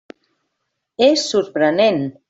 [1.09, 2.05] És sorprenent.